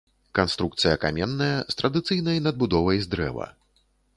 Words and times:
Канструкцыя 0.37 0.93
каменная, 1.03 1.51
з 1.73 1.77
традыцыйнай 1.81 2.43
надбудовай 2.49 2.97
з 3.05 3.13
дрэва. 3.13 3.47